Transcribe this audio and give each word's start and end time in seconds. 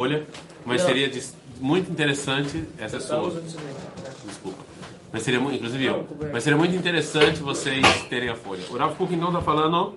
folha, 0.00 0.26
mas 0.64 0.80
seria 0.80 1.10
de- 1.10 1.22
muito 1.60 1.90
interessante 1.90 2.64
essa 2.78 2.96
é 2.96 3.00
sua. 3.00 3.42
Desculpa. 4.26 4.64
Mas 5.12 5.22
seria 5.22 5.38
muito, 5.38 5.56
inclusive 5.56 5.84
eu. 5.84 6.06
Mas 6.32 6.42
seria 6.42 6.56
muito 6.56 6.74
interessante 6.74 7.40
vocês 7.40 7.84
terem 8.08 8.30
a 8.30 8.34
folha. 8.34 8.62
O 8.70 8.76
Rav 8.78 8.94
Kuk 8.94 9.14
então 9.14 9.28
está 9.28 9.42
falando. 9.42 9.94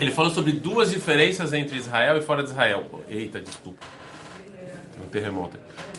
Ele 0.00 0.10
falou 0.10 0.32
sobre 0.32 0.50
duas 0.50 0.90
diferenças 0.90 1.52
entre 1.52 1.76
Israel 1.76 2.16
e 2.16 2.22
fora 2.22 2.42
de 2.42 2.50
Israel. 2.50 2.86
Eita, 3.08 3.40
desculpa. 3.40 3.86
Um 5.00 5.08
terremoto. 5.08 5.56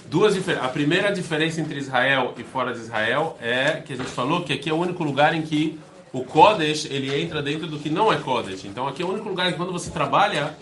Duas 0.07 0.35
A 0.61 0.67
primeira 0.67 1.09
diferença 1.09 1.61
entre 1.61 1.77
Israel 1.79 2.33
e 2.37 2.43
fora 2.43 2.73
de 2.73 2.79
Israel 2.79 3.37
é 3.41 3.81
que 3.85 3.93
a 3.93 3.95
gente 3.95 4.09
falou 4.09 4.43
que 4.43 4.51
aqui 4.51 4.69
é 4.69 4.73
o 4.73 4.77
único 4.77 5.03
lugar 5.05 5.33
em 5.33 5.41
que 5.43 5.79
o 6.11 6.23
Kodesh 6.23 6.85
ele 6.91 7.15
entra 7.21 7.41
dentro 7.41 7.65
do 7.65 7.79
que 7.79 7.89
não 7.89 8.11
é 8.11 8.17
Kodesh. 8.17 8.65
Então 8.65 8.87
aqui 8.87 9.01
é 9.01 9.05
o 9.05 9.09
único 9.09 9.29
lugar 9.29 9.47
em 9.47 9.51
que 9.51 9.57
quando 9.57 9.71
você 9.71 9.89
trabalha, 9.89 10.55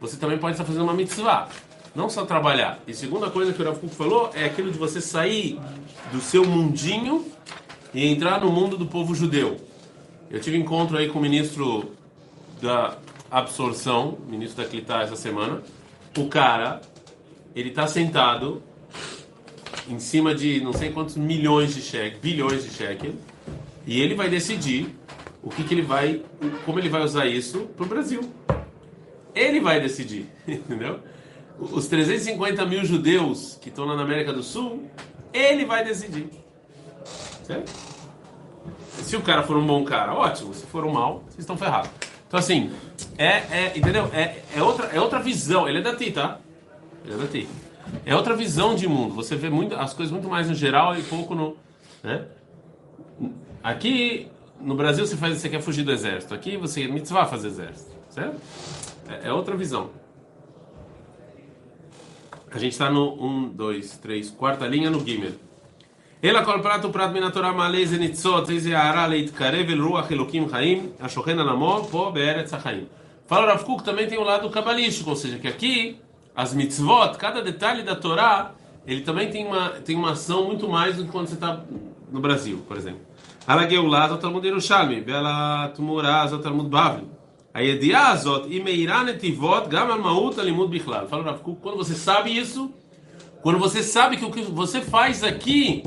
você 0.00 0.16
também 0.16 0.38
pode 0.38 0.54
estar 0.54 0.64
fazendo 0.64 0.82
uma 0.82 0.94
mitzvah. 0.94 1.48
Não 1.94 2.08
só 2.08 2.24
trabalhar. 2.24 2.78
E 2.86 2.94
segunda 2.94 3.28
coisa 3.30 3.52
que 3.52 3.60
o 3.60 3.64
Rav 3.64 3.76
falou 3.88 4.30
é 4.34 4.44
aquilo 4.44 4.70
de 4.70 4.78
você 4.78 5.00
sair 5.00 5.58
do 6.12 6.20
seu 6.20 6.44
mundinho 6.44 7.26
e 7.92 8.06
entrar 8.06 8.40
no 8.40 8.50
mundo 8.50 8.76
do 8.76 8.86
povo 8.86 9.14
judeu. 9.14 9.60
Eu 10.30 10.40
tive 10.40 10.56
encontro 10.56 10.96
aí 10.96 11.08
com 11.08 11.18
o 11.18 11.22
ministro 11.22 11.92
da 12.62 12.96
absorção, 13.30 14.18
ministro 14.28 14.62
da 14.62 14.68
Clitá 14.68 15.02
essa 15.02 15.16
semana. 15.16 15.62
O 16.16 16.26
cara, 16.26 16.80
ele 17.54 17.70
tá 17.70 17.86
sentado 17.86 18.62
em 19.88 19.98
cima 19.98 20.34
de 20.34 20.60
não 20.60 20.72
sei 20.72 20.90
quantos 20.90 21.16
milhões 21.16 21.74
de 21.74 21.82
cheques, 21.82 22.20
bilhões 22.20 22.62
de 22.62 22.70
cheques, 22.70 23.12
e 23.86 24.00
ele 24.00 24.14
vai 24.14 24.28
decidir 24.28 24.94
o 25.42 25.50
que, 25.50 25.64
que 25.64 25.74
ele 25.74 25.82
vai, 25.82 26.22
como 26.64 26.78
ele 26.78 26.88
vai 26.88 27.02
usar 27.02 27.26
isso 27.26 27.60
pro 27.76 27.86
Brasil. 27.86 28.30
Ele 29.34 29.60
vai 29.60 29.80
decidir, 29.80 30.26
entendeu? 30.46 31.00
Os 31.58 31.86
350 31.88 32.64
mil 32.64 32.84
judeus 32.84 33.58
que 33.60 33.68
estão 33.68 33.84
lá 33.84 33.94
na 33.94 34.02
América 34.02 34.32
do 34.32 34.42
Sul, 34.42 34.88
ele 35.32 35.64
vai 35.64 35.84
decidir. 35.84 36.30
Certo? 37.44 37.70
Se 39.02 39.16
o 39.16 39.22
cara 39.22 39.42
for 39.42 39.56
um 39.56 39.66
bom 39.66 39.84
cara, 39.84 40.14
ótimo. 40.14 40.54
Se 40.54 40.64
for 40.66 40.84
um 40.84 40.92
mal, 40.92 41.22
vocês 41.28 41.40
estão 41.40 41.56
ferrados. 41.56 41.90
Então, 42.26 42.38
assim, 42.38 42.70
é, 43.18 43.26
é 43.26 43.72
entendeu? 43.76 44.08
É, 44.12 44.36
é, 44.54 44.62
outra, 44.62 44.86
é 44.86 45.00
outra 45.00 45.18
visão. 45.20 45.68
Ele 45.68 45.78
é 45.78 45.82
da 45.82 45.94
ti, 45.94 46.12
tá? 46.12 46.38
Ele 47.04 47.14
é 47.14 47.16
da 47.16 47.26
ti. 47.26 47.48
É 48.06 48.14
outra 48.14 48.36
visão 48.36 48.74
de 48.74 48.86
mundo. 48.86 49.14
Você 49.14 49.36
vê 49.36 49.50
muito, 49.50 49.74
as 49.74 49.92
coisas 49.92 50.12
muito 50.12 50.28
mais 50.28 50.48
no 50.48 50.54
geral 50.54 50.96
e 50.96 51.02
pouco 51.02 51.34
no. 51.34 51.56
Né? 52.02 52.24
Aqui, 53.62 54.28
no 54.60 54.74
Brasil, 54.74 55.06
você, 55.06 55.16
faz, 55.16 55.38
você 55.38 55.48
quer 55.48 55.60
fugir 55.60 55.82
do 55.82 55.92
exército. 55.92 56.32
Aqui, 56.32 56.56
você 56.56 56.86
mitzvah 56.86 57.26
fazer 57.26 57.48
exército. 57.48 57.90
Certo? 58.10 58.40
É, 59.10 59.28
é, 59.28 59.32
outra 59.32 59.56
visão. 59.56 59.90
A 62.52 62.58
gente 62.58 62.72
está 62.72 62.88
no 62.88 63.14
1, 63.20 63.48
2, 63.50 63.98
3, 63.98 64.30
quarta 64.30 64.66
linha 64.66 64.88
no 64.88 65.04
Gimel. 65.04 65.32
Ela 66.22 66.44
kol 66.44 66.60
prato 66.60 66.90
prat 66.90 67.10
minatorá 67.12 67.52
malez 67.52 67.92
nitzot 67.92 68.52
ez 68.52 68.66
yara 68.66 69.06
leitkarev 69.06 69.70
el 69.70 69.80
ruach 69.80 70.10
elokim 70.10 70.48
haim 70.52 70.92
ashochen 71.00 71.38
alamo 71.38 71.84
po 71.84 72.12
be'eretz 72.12 72.52
Chaim. 72.62 72.86
Fala 73.26 73.46
Rav 73.46 73.64
Kuk 73.64 73.82
também 73.82 74.06
tem 74.06 74.18
um 74.18 74.24
lado 74.24 74.50
cabalístico, 74.50 75.10
ou 75.10 75.16
seja, 75.16 75.38
que 75.38 75.48
aqui 75.48 75.98
as 76.36 76.52
mitzvot, 76.52 77.16
cada 77.16 77.40
detalhe 77.40 77.82
da 77.82 77.96
Torá, 77.96 78.52
ele 78.86 79.00
também 79.00 79.30
tem 79.30 79.46
uma, 79.46 79.70
tem 79.70 79.96
uma 79.96 80.12
ação 80.12 80.44
muito 80.44 80.68
mais 80.68 80.96
do 80.96 81.04
que 81.04 81.10
quando 81.10 81.28
você 81.28 81.34
está 81.34 81.64
no 82.12 82.20
Brasil, 82.20 82.62
por 82.68 82.76
exemplo. 82.76 83.00
Ala 83.46 83.68
Geulah, 83.68 84.16
Talmud 84.18 84.46
Yerushalmi, 84.46 85.00
Bela 85.00 85.68
Tumurá, 85.74 86.28
Talmud 86.28 86.68
Bavli. 86.68 87.19
A 87.52 88.10
Azot 88.10 88.46
e 88.48 88.62
Meirá 88.62 89.02
Netivot 89.02 89.68
Maut 90.00 90.36
Bichlal. 90.68 91.08
Fala 91.08 91.38
quando 91.38 91.76
você 91.76 91.94
sabe 91.94 92.36
isso, 92.36 92.72
quando 93.42 93.58
você 93.58 93.82
sabe 93.82 94.16
que 94.16 94.24
o 94.24 94.30
que 94.30 94.42
você 94.42 94.80
faz 94.80 95.24
aqui 95.24 95.82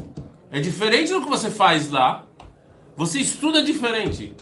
é 0.52 0.59
diferente 0.59 1.14
do 1.14 1.22
que 1.22 1.30
você 1.30 1.50
faz 1.50 1.89
lá, 1.89 2.25
você 2.97 3.19
estuda 3.19 3.63
diferente. 3.63 4.35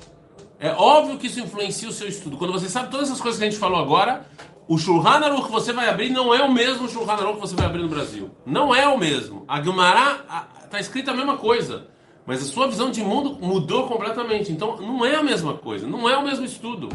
É 0.59 0.71
óbvio 0.71 1.17
que 1.17 1.27
isso 1.27 1.39
influencia 1.39 1.89
o 1.89 1.91
seu 1.91 2.07
estudo. 2.07 2.37
Quando 2.37 2.53
você 2.53 2.67
sabe 2.67 2.89
todas 2.89 3.07
essas 3.07 3.21
coisas 3.21 3.39
que 3.39 3.45
a 3.45 3.49
gente 3.49 3.59
falou 3.59 3.79
agora, 3.79 4.25
o 4.67 4.77
Shulchan 4.77 5.09
Aruch 5.09 5.45
que 5.45 5.51
você 5.51 5.73
vai 5.73 5.89
abrir 5.89 6.09
não 6.09 6.33
é 6.33 6.41
o 6.43 6.51
mesmo 6.51 6.89
Shulchan 6.89 7.13
Aruch 7.13 7.35
que 7.35 7.41
você 7.41 7.55
vai 7.55 7.65
abrir 7.65 7.81
no 7.81 7.89
Brasil. 7.89 8.31
Não 8.45 8.73
é 8.73 8.87
o 8.87 8.97
mesmo. 8.97 9.45
A 9.47 9.61
Gemara 9.61 10.25
está 10.63 10.79
escrita 10.79 11.11
a 11.11 11.13
mesma 11.13 11.37
coisa. 11.37 11.90
Mas 12.25 12.41
a 12.41 12.45
sua 12.45 12.67
visão 12.67 12.91
de 12.91 13.01
mundo 13.01 13.37
mudou 13.41 13.87
completamente. 13.87 14.51
Então 14.51 14.77
não 14.77 15.05
é 15.05 15.15
a 15.15 15.23
mesma 15.23 15.53
coisa, 15.53 15.87
não 15.87 16.09
é 16.09 16.17
o 16.17 16.23
mesmo 16.23 16.45
estudo. 16.45 16.89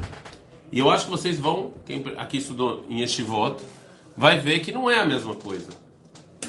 E 0.70 0.78
eu 0.78 0.90
acho 0.90 1.04
que 1.04 1.10
vocês 1.10 1.38
vão, 1.38 1.72
quem 1.84 2.04
aqui 2.16 2.38
estudou 2.38 2.84
em 2.88 3.00
Estivot, 3.00 3.56
vai 4.16 4.38
ver 4.38 4.60
que 4.60 4.72
não 4.72 4.90
é 4.90 5.00
a 5.00 5.04
mesma 5.04 5.34
coisa. 5.34 5.68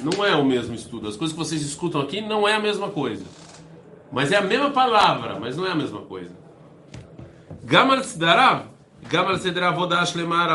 Não 0.03 0.23
é 0.23 0.35
o 0.35 0.45
mesmo 0.45 0.75
estudo. 0.75 1.07
As 1.07 1.15
coisas 1.15 1.35
que 1.35 1.43
vocês 1.43 1.61
escutam 1.61 2.01
aqui 2.01 2.21
não 2.21 2.47
é 2.47 2.53
a 2.53 2.59
mesma 2.59 2.89
coisa. 2.89 3.25
Mas 4.11 4.31
é 4.31 4.37
a 4.37 4.41
mesma 4.41 4.69
palavra, 4.69 5.39
mas 5.39 5.57
não 5.57 5.65
é 5.65 5.71
a 5.71 5.75
mesma 5.75 6.01
coisa. 6.01 6.31
Gamar 7.63 8.03
Sidarav, 8.03 8.65
Gamar 9.09 9.37
Sidarav 9.39 9.77
Lemar, 10.15 10.49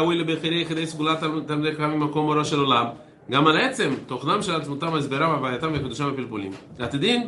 גם 3.32 3.48
על 3.48 3.58
עצם 3.58 3.94
תוכנם 4.06 4.42
של 4.42 4.56
עצמותם, 4.56 4.96
הסברם, 4.96 5.32
הווייתם 5.32 5.72
וקדושם 5.74 6.10
ופלפולים. 6.14 6.52
עתידין 6.80 7.28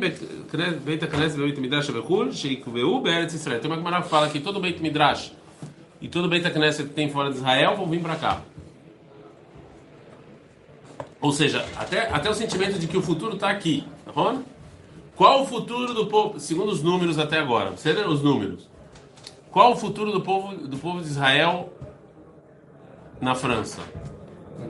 בית 0.84 1.02
הכנסת 1.02 1.38
ובית 1.38 1.58
המדרש 1.58 1.90
בחו"ל, 1.90 2.32
שיקבעו 2.32 3.02
בארץ 3.02 3.34
ישראל. 3.34 3.58
Tem 3.60 3.66
uma 3.66 3.76
Gemara 3.76 4.02
que 4.02 4.08
fala 4.08 4.28
que 4.28 4.40
todo 4.40 4.60
Beit 4.60 4.80
Midrash 4.82 5.32
e 6.00 6.08
todo 6.08 6.28
Beit 6.28 6.46
הכנסת 6.46 6.88
que 6.88 6.94
tem 6.94 7.10
fora 7.10 7.30
de 7.30 7.36
Israel 7.36 7.76
vão 7.76 7.86
vir 7.86 8.00
para 8.00 8.16
cá. 8.16 8.40
Ou 11.20 11.32
seja, 11.32 11.66
até, 11.76 12.08
até 12.10 12.30
o 12.30 12.34
sentimento 12.34 12.78
de 12.78 12.86
que 12.86 12.96
o 12.96 13.02
futuro 13.02 13.34
está 13.34 13.50
aqui. 13.50 13.84
Tá 14.06 14.12
bom? 14.12 14.42
Qual 15.14 15.42
o 15.42 15.46
futuro 15.46 15.92
do 15.92 16.06
povo, 16.06 16.40
segundo 16.40 16.72
os 16.72 16.82
números 16.82 17.18
até 17.18 17.38
agora? 17.38 17.72
Você 17.72 17.92
os 17.92 18.22
números. 18.22 18.66
Qual 19.50 19.72
o 19.72 19.76
futuro 19.76 20.12
do 20.12 20.22
povo, 20.22 20.56
do 20.56 20.78
povo 20.78 21.02
de 21.02 21.08
Israel 21.08 21.70
na 23.20 23.34
França? 23.34 23.82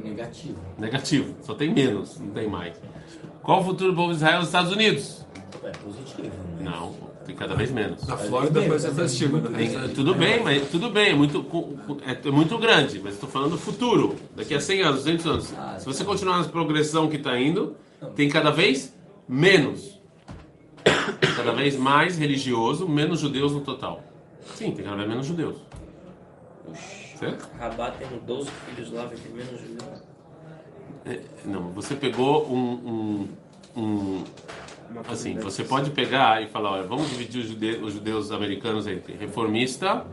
Negativo. 0.03 0.57
Negativo. 0.78 1.35
Só 1.41 1.53
tem 1.53 1.73
menos, 1.73 2.19
não 2.19 2.29
tem 2.29 2.47
mais. 2.47 2.75
Qual 3.41 3.62
o 3.62 3.63
futuro 3.63 3.91
do 3.91 3.96
povo 3.96 4.09
de 4.09 4.16
Israel 4.18 4.40
nos 4.40 4.47
Estados 4.47 4.72
Unidos? 4.72 5.25
É 5.63 5.69
positivo. 5.72 6.31
né? 6.59 6.63
Não, 6.63 6.94
tem 7.25 7.35
cada 7.35 7.56
vez 7.56 7.72
menos. 7.72 8.06
Na 8.07 8.18
Flórida 8.18 8.62
ser 8.79 8.91
positivo. 8.94 9.38
né? 9.38 9.90
Tudo 9.94 10.16
bem, 10.16 10.44
mas 10.44 10.69
tudo 10.69 10.90
bem, 10.90 11.09
é 11.09 11.16
muito, 11.16 11.46
é, 12.06 12.28
é 12.28 12.31
muito 12.31 12.57
grande, 12.57 13.00
mas 13.03 13.13
estou 13.13 13.29
falando 13.29 13.51
do 13.51 13.57
futuro, 13.57 14.16
daqui 14.35 14.53
a 14.53 14.59
100 14.59 14.81
anos, 14.81 14.96
200 15.03 15.25
anos. 15.28 15.53
Ah, 15.57 15.75
Se 15.79 15.85
você 15.85 16.03
continuar 16.03 16.40
na 16.40 16.44
progressão 16.46 17.07
que 17.07 17.17
está 17.17 17.40
indo, 17.40 17.75
tem 18.16 18.29
cada 18.29 18.52
vez 18.52 18.94
menos. 19.28 19.96
Cada 21.35 21.52
vez 21.52 21.75
mais 21.78 22.17
religioso, 22.17 22.88
menos 22.88 23.19
judeus 23.19 23.52
no 23.52 23.62
total. 23.62 24.03
Sim, 24.56 24.72
tem 24.72 24.84
cada 24.85 24.97
vez 24.97 25.07
menos 25.09 25.25
judeus. 25.25 25.57
Certo? 27.16 27.50
Rabat 27.58 27.98
tendo 27.98 28.20
12 28.26 28.50
filhos 28.52 28.92
lá, 28.92 29.06
vai 29.06 29.16
ter 29.18 29.30
menos 29.30 29.62
judeus. 29.62 30.03
É, 31.06 31.22
Não, 31.46 31.70
você 31.72 31.96
pegou 31.96 32.46
um, 32.52 33.28
um, 33.76 33.81
um- 33.81 34.24
assim, 35.09 35.36
você 35.40 35.64
pode 35.64 35.92
pegar 35.92 36.42
e 36.44 36.48
falar, 36.48 36.72
olha, 36.72 36.84
vamos 36.84 37.09
dividir 37.09 37.42
os 37.42 37.48
judeus, 37.48 37.84
os 37.84 37.94
judeus 37.94 38.31
americanos 38.31 38.88
entre 38.88 39.14
reformista, 39.14 40.06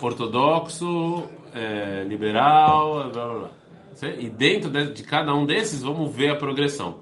ortodoxo, 0.00 1.24
é, 1.54 2.04
liberal, 2.08 3.10
blá 3.10 3.24
blá 3.26 3.38
blá. 3.38 3.50
E 4.18 4.30
dentro 4.30 4.70
de, 4.70 4.92
de 4.92 5.02
cada 5.02 5.34
um 5.34 5.44
desses, 5.44 5.82
vamos 5.82 6.14
ver 6.14 6.30
a 6.30 6.36
progressão. 6.36 7.00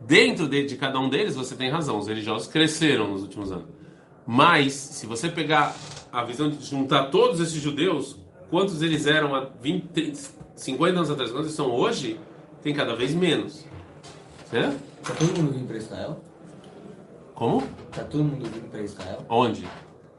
Dentro 0.00 0.46
de, 0.46 0.64
de 0.64 0.76
cada 0.76 1.00
um 1.00 1.08
deles, 1.08 1.34
você 1.34 1.56
tem 1.56 1.68
razão, 1.70 1.98
os 1.98 2.06
religiosos 2.06 2.46
cresceram 2.46 3.08
nos 3.08 3.22
últimos 3.22 3.50
anos. 3.50 3.66
Mas, 4.24 4.72
se 4.74 5.06
você 5.06 5.28
pegar 5.28 5.74
a 6.12 6.22
visão 6.22 6.48
de 6.48 6.64
juntar 6.64 7.04
todos 7.06 7.40
esses 7.40 7.60
judeus, 7.60 8.16
quantos 8.50 8.82
eles 8.82 9.06
eram 9.06 9.34
há 9.34 9.48
20, 9.60 9.88
30, 9.88 10.20
50 10.54 10.96
anos 10.96 11.10
atrás, 11.10 11.30
quantos 11.30 11.46
eles 11.46 11.56
são 11.56 11.70
hoje, 11.70 12.18
tem 12.62 12.74
cada 12.74 12.94
vez 12.94 13.14
menos. 13.14 13.64
Certo? 14.50 14.78
Tá 15.02 15.14
todo 15.14 15.38
mundo 15.38 15.52
vindo 15.52 15.66
pra 15.66 15.76
Israel? 15.76 16.20
Como? 17.34 17.62
Tá 17.92 18.02
todo 18.04 18.24
mundo 18.24 18.44
vindo 18.44 18.70
pra 18.70 18.80
Israel? 18.82 19.24
Onde? 19.28 19.66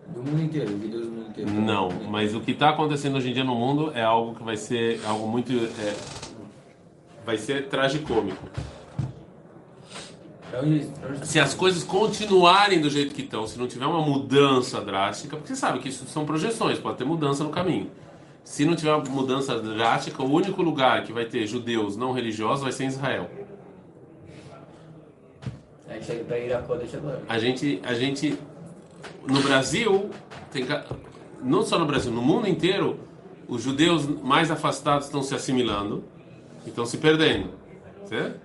Do 0.07 0.23
mundo 0.23 0.41
inteiro, 0.41 0.69
judeus 0.71 1.05
do 1.05 1.11
mundo 1.11 1.29
inteiro. 1.29 1.51
Não, 1.51 1.89
mas 2.09 2.33
o 2.33 2.41
que 2.41 2.51
está 2.51 2.69
acontecendo 2.69 3.17
hoje 3.17 3.29
em 3.29 3.33
dia 3.33 3.43
no 3.43 3.55
mundo 3.55 3.91
é 3.93 4.01
algo 4.03 4.35
que 4.35 4.43
vai 4.43 4.57
ser 4.57 5.01
algo 5.05 5.27
muito. 5.27 5.51
é, 5.51 5.95
vai 7.25 7.37
ser 7.37 7.67
tragicômico. 7.67 8.43
Pra 10.49 10.61
onde 10.61 10.89
Se 11.23 11.39
as 11.39 11.53
coisas 11.53 11.83
continuarem 11.83 12.81
do 12.81 12.89
jeito 12.89 13.13
que 13.13 13.21
estão, 13.21 13.45
se 13.45 13.59
não 13.59 13.67
tiver 13.67 13.85
uma 13.85 14.01
mudança 14.01 14.81
drástica, 14.81 15.35
porque 15.37 15.53
você 15.53 15.55
sabe 15.55 15.79
que 15.79 15.89
isso 15.89 16.07
são 16.07 16.25
projeções, 16.25 16.79
pode 16.79 16.97
ter 16.97 17.05
mudança 17.05 17.43
no 17.43 17.51
caminho. 17.51 17.91
Se 18.49 18.65
não 18.65 18.75
tiver 18.75 18.91
uma 18.91 19.03
mudança 19.03 19.59
drástica, 19.59 20.23
o 20.23 20.33
único 20.33 20.63
lugar 20.63 21.03
que 21.03 21.13
vai 21.13 21.23
ter 21.23 21.45
judeus 21.45 21.95
não 21.95 22.11
religiosos 22.11 22.63
vai 22.63 22.71
ser 22.71 22.85
em 22.85 22.87
Israel. 22.87 23.29
A 25.87 25.93
gente. 25.93 26.09
A 27.29 27.37
gente, 27.37 27.79
a 27.83 27.93
gente 27.93 28.39
no 29.27 29.39
Brasil 29.41 30.09
tem 30.51 30.65
não 31.43 31.61
só 31.61 31.77
no 31.77 31.85
Brasil, 31.85 32.11
no 32.11 32.23
mundo 32.23 32.47
inteiro, 32.49 32.99
os 33.47 33.61
judeus 33.61 34.07
mais 34.07 34.49
afastados 34.49 35.05
estão 35.05 35.21
se 35.21 35.35
assimilando 35.35 36.03
e 36.65 36.69
estão 36.69 36.87
se 36.87 36.97
perdendo. 36.97 37.51
Certo? 38.05 38.39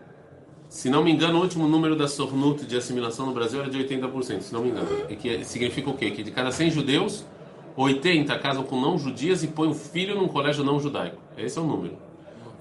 Se 0.69 0.91
não 0.91 1.03
me 1.03 1.13
engano, 1.13 1.39
o 1.39 1.41
último 1.41 1.67
número 1.67 1.97
da 1.97 2.09
Sornut 2.09 2.67
de 2.67 2.77
assimilação 2.77 3.25
no 3.25 3.33
Brasil 3.33 3.59
era 3.59 3.71
de 3.71 3.79
80%, 3.79 4.43
se 4.43 4.53
não 4.53 4.61
me 4.61 4.69
engano. 4.69 4.87
E 5.09 5.17
que 5.17 5.43
significa 5.47 5.89
o 5.89 5.97
quê? 5.97 6.11
Que 6.11 6.23
de 6.23 6.31
cada 6.31 6.53
100 6.53 6.73
judeus, 6.73 7.25
80 7.77 8.39
casam 8.39 8.63
com 8.63 8.81
não 8.81 8.99
judias 8.99 9.43
e 9.43 9.49
põem 9.49 9.71
o 9.71 9.75
filho 9.75 10.15
num 10.17 10.29
colégio 10.29 10.63
não 10.65 10.79
judaico. 10.79 11.17
Esse 11.37 11.59
é 11.59 11.63
o 11.63 11.65
número. 11.65 11.97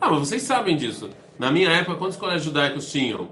Ah, 0.01 0.10
mas 0.10 0.19
vocês 0.19 0.42
sabem 0.42 0.75
disso. 0.75 1.10
Na 1.39 1.51
minha 1.51 1.69
época, 1.69 1.95
quantos 1.98 2.18
colégios 2.18 2.44
judaicos 2.45 2.92
tinham? 2.92 3.27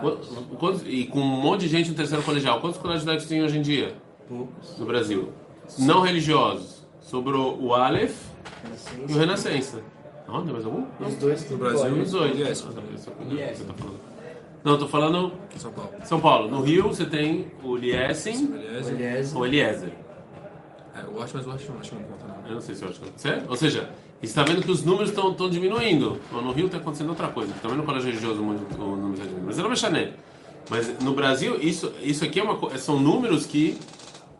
Qu- 0.00 0.56
quantos- 0.58 0.82
e 0.86 1.04
com 1.04 1.20
um 1.20 1.40
monte 1.40 1.60
de 1.62 1.68
gente 1.68 1.90
no 1.90 1.94
terceiro 1.94 2.22
colegial. 2.24 2.60
Quantos 2.60 2.78
colégios 2.78 3.02
judaicos 3.02 3.26
tem 3.26 3.42
hoje 3.42 3.58
em 3.58 3.62
dia? 3.62 3.94
No 4.30 4.84
Brasil. 4.86 5.32
Não 5.78 6.00
religiosos. 6.02 6.84
Sobrou 7.00 7.56
o 7.60 7.72
Aleph 7.74 8.16
e 9.08 9.12
o 9.12 9.16
Renascença. 9.16 9.80
Não, 10.26 10.42
tem 10.42 10.52
mais 10.52 10.64
algum? 10.64 10.84
Não. 10.98 11.06
Os 11.08 11.14
dois 11.16 11.48
No 11.50 11.56
Brasil 11.56 12.02
Os 12.02 12.10
dois. 12.10 12.36
Yes, 12.38 12.64
Ah, 12.66 12.70
o 12.70 12.72
você 12.98 13.64
tá. 13.64 13.74
Não, 14.64 14.72
eu 14.72 14.78
tô 14.78 14.88
falando 14.88 15.32
São 15.56 15.70
Paulo. 15.72 15.90
São 16.04 16.20
Paulo. 16.20 16.50
No 16.50 16.60
Rio 16.62 16.88
você 16.88 17.06
tem 17.06 17.46
o 17.62 17.76
Liesen 17.76 18.50
ou 19.36 19.46
Eliezer. 19.46 19.92
É, 20.96 21.02
eu 21.04 21.22
acho, 21.22 21.36
mas 21.36 21.46
eu 21.46 21.52
acho, 21.52 21.72
acho 21.80 21.90
que 21.90 21.96
não 21.96 22.02
conta 22.04 22.24
não. 22.26 22.48
Eu 22.48 22.54
não 22.54 22.60
sei 22.60 22.74
se 22.74 22.82
eu 22.82 22.88
acho 22.88 23.00
que 23.00 23.20
certo? 23.20 23.50
Ou 23.50 23.56
seja, 23.56 23.90
está 24.22 24.42
vendo 24.42 24.62
que 24.62 24.70
os 24.70 24.82
números 24.84 25.10
estão 25.10 25.34
diminuindo. 25.50 26.18
No 26.32 26.52
Rio 26.52 26.66
está 26.66 26.78
acontecendo 26.78 27.10
outra 27.10 27.28
coisa. 27.28 27.52
Também 27.60 27.76
no 27.76 27.82
colégio 27.84 28.08
religioso 28.08 28.40
o 28.40 28.44
número 28.44 28.62
está 28.62 28.76
diminuindo. 28.76 29.46
Mas 29.46 29.58
eu 29.58 29.62
não 29.64 29.70
me 29.70 29.76
chanei. 29.76 30.12
Mas 30.70 30.98
no 31.00 31.12
Brasil, 31.14 31.58
isso, 31.60 31.92
isso 32.02 32.24
aqui 32.24 32.40
é 32.40 32.42
uma, 32.42 32.78
são 32.78 32.98
números 32.98 33.46
que 33.46 33.78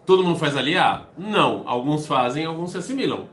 todo 0.06 0.22
mundo 0.24 0.38
faz 0.38 0.56
aliar? 0.56 1.08
Não. 1.18 1.62
Alguns 1.66 2.06
fazem, 2.06 2.44
alguns 2.46 2.70
se 2.72 2.78
assimilam. 2.78 3.26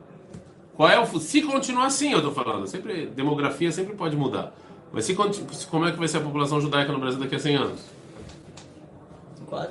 Qual 0.75 0.90
é 0.90 1.00
o 1.00 1.06
se 1.20 1.42
continuar 1.44 1.86
assim, 1.86 2.12
eu 2.12 2.18
estou 2.18 2.34
falando. 2.34 2.68
Sempre 2.68 3.06
demografia 3.06 3.72
sempre 3.72 3.96
pode 3.96 4.16
mudar. 4.18 4.54
Mas 4.92 5.06
se- 5.06 5.16
como 5.16 5.86
é 5.88 5.92
que 5.92 5.98
vai 5.98 6.08
ser 6.08 6.18
a 6.18 6.22
população 6.22 6.60
judaica 6.60 6.92
no 6.92 7.00
Brasil 7.00 7.20
daqui 7.20 7.36
a 7.36 7.40
100 7.40 7.56
anos? 7.56 7.80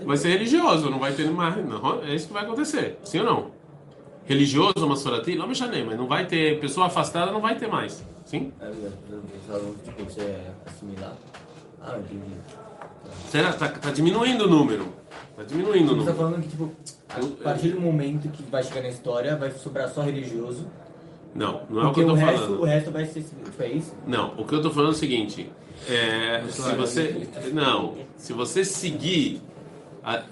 Vai 0.04 0.16
ser 0.16 0.28
religioso, 0.30 0.90
não 0.90 0.98
vai 0.98 1.12
ter 1.12 1.30
mais. 1.30 1.56
Não, 1.66 2.02
é 2.02 2.14
isso 2.14 2.28
que 2.28 2.32
vai 2.32 2.44
acontecer. 2.44 2.98
Sim 3.04 3.20
ou 3.20 3.24
não? 3.24 3.50
Religioso, 4.24 4.86
Masorati, 4.88 5.34
não 5.34 5.48
me 5.48 5.54
chamei, 5.54 5.84
mas 5.84 5.98
não 5.98 6.06
vai 6.06 6.26
ter. 6.26 6.60
Pessoa 6.60 6.86
afastada 6.86 7.32
não 7.32 7.40
vai 7.40 7.56
ter 7.56 7.66
mais. 7.68 8.04
Sim? 8.24 8.52
É, 8.60 8.70
tipo, 9.84 10.04
você 10.04 10.20
é 10.20 10.50
assimilar. 10.66 11.14
Ah, 11.80 11.98
entendi. 11.98 12.32
Será? 13.28 13.52
Tá, 13.52 13.68
tá 13.68 13.90
diminuindo 13.90 14.44
o 14.44 14.48
número. 14.48 14.86
Tá 15.36 15.42
diminuindo 15.42 15.92
o 15.92 15.96
Você 15.96 16.04
tá 16.06 16.12
número. 16.12 16.16
falando 16.16 16.42
que, 16.42 16.48
tipo, 16.48 16.70
a 17.40 17.42
partir 17.44 17.70
do 17.70 17.80
momento 17.80 18.28
que 18.28 18.42
vai 18.44 18.62
chegar 18.62 18.82
na 18.82 18.88
história, 18.88 19.36
vai 19.36 19.50
sobrar 19.50 19.88
só 19.88 20.02
religioso. 20.02 20.66
Não, 21.34 21.62
não 21.68 21.82
é 21.82 21.86
o 21.86 21.92
que 21.92 22.00
eu 22.00 22.06
tô 22.06 22.12
o 22.12 22.14
resto, 22.14 22.40
falando. 22.40 22.60
o 22.60 22.64
resto 22.64 22.90
vai 22.90 23.06
ser. 23.06 23.22
Tipo, 23.22 23.62
é 23.62 23.68
isso? 23.68 23.94
Não, 24.06 24.34
o 24.38 24.44
que 24.44 24.54
eu 24.54 24.62
tô 24.62 24.70
falando 24.70 24.90
é 24.90 24.92
o 24.92 24.98
seguinte. 24.98 25.50
É, 25.88 26.44
se 26.48 26.74
você. 26.74 27.28
Não, 27.52 27.96
se 28.16 28.32
você 28.32 28.64
seguir. 28.64 29.42
A- 30.04 30.22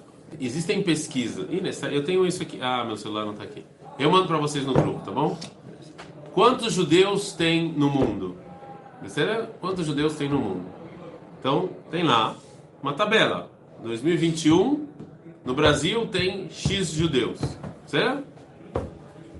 existem 0.41 0.83
pesquisas. 0.83 1.49
Nessa- 1.49 1.89
eu 1.89 2.05
tenho 2.05 2.27
isso 2.27 2.43
aqui. 2.43 2.59
Ah, 2.61 2.85
meu 2.85 2.97
celular 2.97 3.25
não 3.25 3.35
tá 3.35 3.45
aqui. 3.45 3.65
Eu 3.99 4.11
mando 4.11 4.27
pra 4.27 4.39
vocês 4.39 4.65
no 4.65 4.73
grupo, 4.73 5.01
tá 5.05 5.11
bom? 5.11 5.39
Quantos 6.33 6.73
judeus 6.73 7.33
tem 7.33 7.71
no 7.73 7.91
mundo? 7.91 8.37
Será? 9.07 9.47
Quantos 9.61 9.87
judeus 9.87 10.15
tem 10.15 10.29
no 10.29 10.39
mundo? 10.39 10.63
Então, 11.39 11.71
tem 11.91 12.03
lá 12.03 12.37
uma 12.83 12.93
tabela. 12.93 13.51
2021, 13.83 14.87
no 15.45 15.55
Brasil 15.55 16.07
tem 16.07 16.49
X 16.51 16.91
judeus. 16.93 17.41
Certo? 17.87 18.25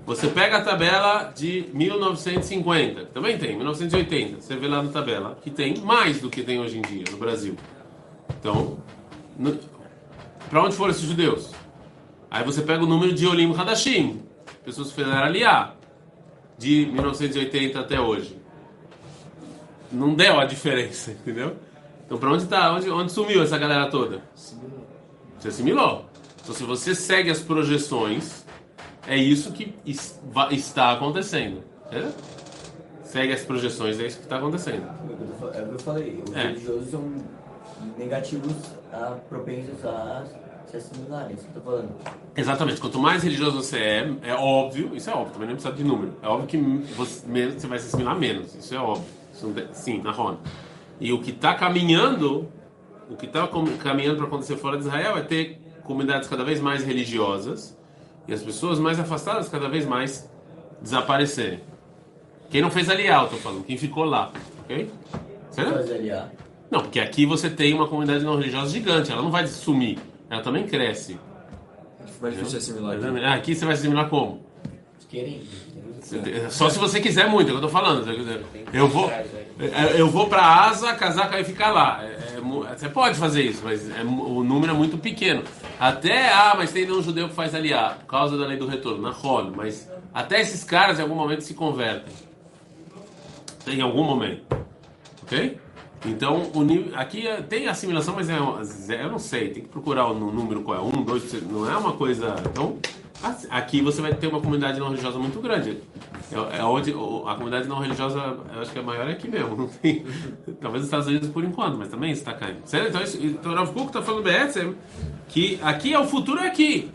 Você 0.05 0.27
pega 0.27 0.57
a 0.57 0.61
tabela 0.61 1.31
de 1.33 1.67
1950, 1.73 3.05
que 3.05 3.11
também 3.13 3.37
tem, 3.37 3.55
1980. 3.55 4.41
Você 4.41 4.55
vê 4.55 4.67
lá 4.67 4.81
na 4.81 4.91
tabela 4.91 5.37
que 5.41 5.49
tem 5.49 5.77
mais 5.77 6.19
do 6.19 6.29
que 6.29 6.41
tem 6.43 6.59
hoje 6.59 6.79
em 6.79 6.81
dia 6.81 7.03
no 7.11 7.17
Brasil. 7.17 7.55
Então, 8.39 8.77
para 10.51 10.63
onde 10.63 10.75
foram 10.75 10.91
esses 10.91 11.03
judeus? 11.03 11.49
Aí 12.29 12.43
você 12.43 12.61
pega 12.61 12.83
o 12.83 12.87
número 12.87 13.13
de 13.13 13.25
Olim 13.25 13.53
Hadashim, 13.57 14.21
pessoas 14.63 14.89
que 14.89 14.95
fizeram 14.95 15.17
aliá, 15.23 15.73
de 16.57 16.85
1980 16.91 17.79
até 17.79 17.99
hoje. 17.99 18.37
Não 19.91 20.13
deu 20.13 20.39
a 20.39 20.45
diferença, 20.45 21.11
entendeu? 21.23 21.55
Então, 22.05 22.17
para 22.17 22.31
onde 22.31 22.45
tá? 22.45 22.73
Onde, 22.73 22.89
onde 22.89 23.11
sumiu 23.11 23.41
essa 23.41 23.57
galera 23.57 23.89
toda? 23.89 24.21
Se 24.35 25.47
assimilou. 25.47 26.05
Então, 26.43 26.53
se 26.53 26.63
você 26.63 26.93
segue 26.93 27.29
as 27.31 27.39
projeções, 27.39 28.45
é 29.07 29.15
isso 29.15 29.51
que 29.53 29.73
está 30.51 30.91
acontecendo. 30.91 31.63
Entendeu? 31.87 32.11
Segue 33.03 33.33
as 33.33 33.41
projeções, 33.43 33.99
é 33.99 34.07
isso 34.07 34.17
que 34.17 34.23
está 34.23 34.37
acontecendo. 34.37 34.83
É 34.87 35.13
o 35.13 35.17
que 35.17 35.23
eu 35.23 35.27
fa- 35.51 35.57
é 35.57 35.61
o 35.63 35.67
que 35.67 35.73
eu 35.73 35.79
falei. 35.79 36.23
Os 36.27 36.35
É. 36.35 36.43
religiosos 36.47 36.89
são 36.91 37.11
negativos, 37.97 38.53
a, 38.93 39.17
propensos 39.29 39.83
a 39.85 40.23
assimilarem. 40.77 41.31
É 41.31 41.33
isso 41.33 41.43
que 41.43 41.57
eu 41.57 41.61
tô 41.61 41.69
falando. 41.69 41.89
Exatamente. 42.35 42.79
Quanto 42.81 42.99
mais 42.99 43.23
religioso 43.23 43.57
você 43.61 43.77
é, 43.77 44.13
é 44.23 44.33
óbvio, 44.33 44.91
isso 44.95 45.09
é 45.09 45.13
óbvio, 45.13 45.33
também 45.33 45.47
não 45.49 45.55
precisa 45.55 45.73
de 45.75 45.83
número. 45.83 46.13
É 46.21 46.27
óbvio 46.27 46.47
que 46.47 46.57
você, 46.95 47.27
menos- 47.27 47.55
você 47.55 47.67
vai 47.67 47.79
se 47.79 47.87
assimilar 47.87 48.17
menos, 48.17 48.55
isso 48.55 48.73
é 48.73 48.79
óbvio. 48.79 49.05
Isso 49.33 49.47
tem- 49.53 49.67
sim, 49.73 50.01
na 50.01 50.11
roda. 50.11 50.37
E 50.99 51.11
o 51.11 51.19
que 51.21 51.31
está 51.31 51.53
caminhando, 51.55 52.47
o 53.09 53.15
que 53.15 53.25
está 53.25 53.47
caminhando 53.81 54.17
para 54.17 54.27
acontecer 54.27 54.55
fora 54.57 54.77
de 54.77 54.83
Israel 54.83 55.17
é 55.17 55.21
ter 55.21 55.59
comunidades 55.83 56.29
cada 56.29 56.43
vez 56.43 56.59
mais 56.61 56.83
religiosas 56.83 57.75
e 58.27 58.33
as 58.33 58.41
pessoas 58.41 58.79
mais 58.79 58.99
afastadas 58.99 59.49
cada 59.49 59.67
vez 59.67 59.85
mais 59.85 60.29
desaparecerem. 60.81 61.59
Quem 62.49 62.61
não 62.61 62.69
fez 62.69 62.89
aliar, 62.89 63.23
eu 63.23 63.29
tô 63.29 63.37
falando, 63.37 63.63
quem 63.63 63.77
ficou 63.77 64.03
lá, 64.03 64.31
ok? 64.63 64.91
Certo? 65.51 65.73
Não, 66.69 66.81
porque 66.81 66.99
aqui 66.99 67.25
você 67.25 67.49
tem 67.49 67.73
uma 67.73 67.87
comunidade 67.87 68.23
não 68.23 68.35
religiosa 68.37 68.69
gigante, 68.71 69.11
ela 69.11 69.21
não 69.21 69.31
vai 69.31 69.45
sumir, 69.47 69.97
ela 70.31 70.41
também 70.41 70.65
cresce. 70.65 71.19
Difícil 72.23 72.57
assimilar 72.57 72.95
aqui. 72.97 73.23
Ah, 73.23 73.33
Aqui 73.33 73.53
você 73.55 73.65
vai 73.65 73.75
se 73.75 73.81
assimilar 73.81 74.09
como? 74.09 74.45
Querem. 75.09 75.41
Só 76.49 76.69
se 76.69 76.79
você 76.79 76.99
quiser 77.01 77.27
muito, 77.29 77.49
é 77.49 77.51
o 77.53 77.57
que 77.59 77.63
eu 77.65 77.67
tô 77.67 77.69
falando. 77.69 78.09
Eu 78.73 78.87
vou, 78.87 79.11
eu 79.95 80.09
vou 80.09 80.27
pra 80.27 80.41
asa, 80.41 80.93
casar 80.93 81.37
e 81.39 81.43
ficar 81.43 81.71
lá. 81.71 82.01
É- 82.03 82.37
é 82.37 82.75
você 82.77 82.89
pode 82.89 83.17
fazer 83.17 83.43
isso, 83.43 83.61
mas 83.63 83.89
é 83.89 84.01
o 84.03 84.43
número 84.43 84.71
é 84.73 84.75
muito 84.75 84.97
pequeno. 84.97 85.43
Até, 85.79 86.31
ah, 86.31 86.53
mas 86.57 86.71
tem 86.71 86.89
um 86.91 87.01
judeu 87.03 87.27
que 87.29 87.35
faz 87.35 87.53
aliar, 87.53 87.97
por 87.99 88.05
causa 88.05 88.37
da 88.37 88.45
lei 88.47 88.57
do 88.57 88.67
retorno, 88.67 89.01
na 89.01 89.11
roda. 89.11 89.51
Mas 89.55 89.89
até 90.13 90.39
esses 90.41 90.63
caras 90.63 90.97
em 90.97 91.01
algum 91.01 91.15
momento 91.15 91.41
se 91.41 91.53
convertem. 91.53 92.13
Em 93.67 93.81
algum 93.81 94.03
momento. 94.03 94.43
Ok? 95.23 95.57
Então, 96.05 96.49
nível, 96.63 96.97
aqui 96.97 97.27
é- 97.27 97.41
tem 97.41 97.67
assimilação, 97.67 98.15
mas 98.15 98.27
é, 98.29 99.03
eu 99.03 99.09
não 99.11 99.19
sei, 99.19 99.49
tem 99.49 99.63
que 99.63 99.69
procurar 99.69 100.07
o 100.07 100.13
nú- 100.15 100.31
número 100.31 100.61
qual 100.63 100.77
é, 100.77 100.81
um, 100.81 101.03
dois, 101.03 101.23
três, 101.23 101.47
não 101.47 101.69
é 101.69 101.77
uma 101.77 101.93
coisa. 101.93 102.35
Então, 102.49 102.77
assim, 103.21 103.47
aqui 103.51 103.81
você 103.81 104.01
vai 104.01 104.13
ter 104.15 104.25
uma 104.27 104.41
comunidade 104.41 104.79
não 104.79 104.87
religiosa 104.87 105.19
muito 105.19 105.39
grande. 105.39 105.77
É, 106.31 106.57
é 106.59 106.63
onde 106.63 106.91
a 106.91 107.35
comunidade 107.35 107.67
não 107.67 107.77
religiosa, 107.79 108.17
eu 108.51 108.61
acho 108.61 108.71
que 108.71 108.79
a 108.79 108.81
maior 108.83 109.07
é 109.07 109.11
aqui 109.11 109.29
mesmo. 109.29 109.69
Talvez 110.59 110.81
nos 110.81 110.83
Estados 110.85 111.05
Unidos 111.07 111.29
por 111.29 111.43
enquanto, 111.43 111.77
mas 111.77 111.89
também 111.89 112.11
está 112.11 112.33
caindo. 112.33 112.61
Certo? 112.65 112.87
Então, 112.89 113.01
isso, 113.03 113.17
então 113.23 113.53
Rav 113.53 113.71
Kuk 113.71 113.87
está 113.87 114.01
falando 114.01 114.23
BS, 114.23 114.73
que 115.27 115.59
aqui 115.61 115.93
é 115.93 115.99
o 115.99 116.05
futuro 116.07 116.39
é 116.39 116.47
aqui. 116.47 116.89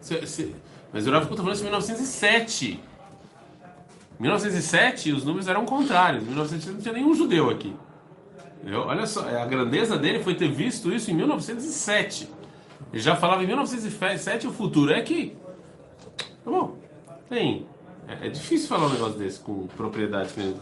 Se- 0.00 0.26
se- 0.26 0.54
mas 0.92 1.06
o 1.06 1.10
Rav 1.12 1.22
Kuk 1.26 1.34
está 1.34 1.42
falando 1.44 1.54
isso 1.54 1.62
em 1.64 1.66
1907. 1.66 2.80
Em 4.18 4.22
1907 4.22 5.12
os 5.12 5.24
números 5.24 5.46
eram 5.46 5.64
contrários. 5.64 6.24
Em 6.24 6.26
1907 6.26 6.72
não 6.74 6.80
tinha 6.80 6.94
nenhum 6.94 7.14
judeu 7.14 7.50
aqui. 7.50 7.72
Olha 8.76 9.06
só, 9.06 9.20
a 9.28 9.44
grandeza 9.46 9.96
dele 9.96 10.22
foi 10.22 10.34
ter 10.34 10.50
visto 10.50 10.92
isso 10.92 11.10
em 11.10 11.14
1907. 11.14 12.28
Ele 12.92 13.02
já 13.02 13.16
falava 13.16 13.42
em 13.42 13.46
1907 13.46 14.46
o 14.46 14.52
futuro 14.52 14.92
é 14.92 14.98
aqui. 14.98 15.36
Tá 16.44 16.50
bom. 16.50 16.76
Tem. 17.28 17.66
É, 18.06 18.26
é 18.26 18.30
difícil 18.30 18.68
falar 18.68 18.86
um 18.86 18.92
negócio 18.92 19.18
desse 19.18 19.38
com 19.40 19.66
propriedade. 19.68 20.30
né? 20.36 20.54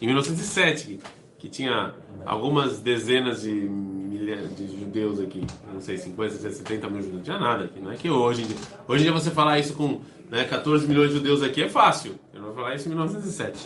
Em 0.00 0.06
1907, 0.06 1.00
que, 1.38 1.48
tinha 1.48 1.94
algumas 2.26 2.80
dezenas 2.80 3.42
de, 3.42 3.50
milha- 3.52 4.46
de 4.48 4.78
judeus 4.78 5.18
aqui. 5.20 5.46
Não 5.72 5.80
sei, 5.80 5.96
50, 5.96 6.34
60, 6.34 6.54
70 6.56 6.90
mil 6.90 7.00
judeus. 7.02 7.16
Não 7.16 7.22
tinha 7.22 7.38
nada 7.38 7.64
aqui. 7.64 7.80
Não 7.80 7.90
é 7.92 7.96
que 7.96 8.10
hoje. 8.10 8.46
Hoje 8.86 9.00
em 9.02 9.04
dia 9.04 9.12
você 9.12 9.30
falar 9.30 9.58
isso 9.58 9.74
com 9.74 10.00
né, 10.30 10.44
14 10.44 10.86
milhões 10.86 11.08
de 11.10 11.16
judeus 11.16 11.42
aqui 11.42 11.62
é 11.62 11.68
fácil. 11.68 12.14
Eu 12.34 12.40
não 12.40 12.48
vou 12.48 12.56
falar 12.56 12.74
isso 12.74 12.86
em 12.86 12.90
1907. 12.90 13.58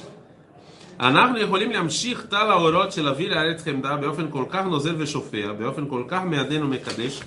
אנחנו 0.99 1.37
יכולים 1.37 1.71
להמשיך 1.71 2.25
תל 2.29 2.35
האורות 2.35 2.91
של 2.91 3.07
אוויר 3.07 3.37
הארץ 3.37 3.63
חמדה 3.63 3.95
באופן 3.95 4.25
כל 4.29 4.45
כך 4.49 4.65
נוזל 4.65 4.95
ושופע, 4.97 5.51
באופן 5.57 5.89
כל 5.89 6.03
כך 6.07 6.21
מעדן 6.25 6.63
ומקדש, 6.63 7.21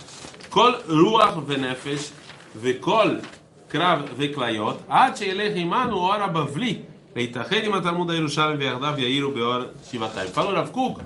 כל 0.49 0.73
רוח 0.89 1.35
ונפש 1.47 2.13
וכל 2.57 3.09
קרב 3.69 3.99
וכליות, 4.17 4.83
עד 4.89 5.17
שילך 5.17 5.53
עמנו 5.57 5.97
אור 5.97 6.15
הבבלי, 6.15 6.79
להתאחד 7.17 7.57
עם 7.65 7.75
התלמוד 7.75 8.11
הירושלמי 8.11 8.65
ויחדיו 8.65 8.95
יאירו 8.99 9.31
באור 9.31 9.63
שבעתיים. 9.91 10.31
Fala 10.35 10.49
o 10.49 10.55
Rav 10.55 10.71
Kuk, 10.73 11.01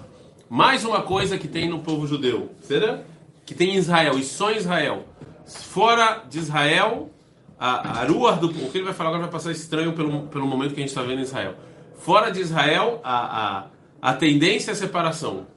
mais 0.50 0.84
uma 0.84 1.02
coisa 1.02 1.38
que 1.38 1.48
tem 1.48 1.68
no 1.68 1.80
povo 1.80 2.06
judeu, 2.06 2.50
será? 2.62 3.00
Que 3.46 3.54
tem 3.54 3.70
em 3.70 3.76
Israel, 3.76 4.18
e 4.18 4.22
só 4.22 4.52
em 4.52 4.56
Israel. 4.56 5.04
Fora 5.46 6.22
de 6.30 6.38
Israel, 6.38 7.10
a, 7.58 8.00
a 8.00 8.04
ruah 8.04 8.36
do 8.36 8.48
o 8.48 8.70
que 8.70 8.78
ele 8.78 8.84
vai 8.84 8.94
falar 8.94 9.10
agora 9.10 9.22
vai 9.24 9.32
passar 9.32 9.50
estranho 9.50 9.92
pelo, 9.92 10.22
pelo 10.28 10.46
momento 10.46 10.74
que 10.74 10.80
a 10.80 10.84
gente 10.84 10.90
está 10.90 11.02
vendo 11.02 11.20
em 11.20 11.22
Israel. 11.22 11.54
Fora 11.97 12.31
de 12.31 12.39
Israel, 12.39 13.01
a, 13.03 13.57
a, 13.57 13.65
a 14.01 14.13
tendência 14.13 14.71
é 14.71 14.73
a 14.73 14.75
separação. 14.75 15.47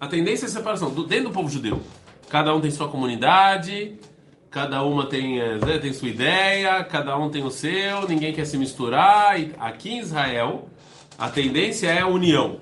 A 0.00 0.06
tendência 0.06 0.46
é 0.46 0.48
a 0.48 0.52
separação 0.52 0.90
do, 0.90 1.04
dentro 1.04 1.28
do 1.28 1.32
povo 1.32 1.48
judeu. 1.48 1.82
Cada 2.28 2.54
um 2.54 2.60
tem 2.60 2.70
sua 2.70 2.88
comunidade, 2.88 3.98
cada 4.50 4.82
uma 4.82 5.06
tem, 5.06 5.40
eh, 5.40 5.58
né, 5.58 5.78
tem 5.78 5.92
sua 5.92 6.08
ideia, 6.08 6.82
cada 6.84 7.16
um 7.16 7.30
tem 7.30 7.42
o 7.44 7.50
seu, 7.50 8.08
ninguém 8.08 8.32
quer 8.32 8.44
se 8.44 8.56
misturar. 8.56 9.40
E 9.40 9.52
aqui 9.58 9.90
em 9.90 9.98
Israel, 9.98 10.68
a 11.18 11.28
tendência 11.28 11.88
é 11.88 12.00
a 12.00 12.06
união. 12.06 12.58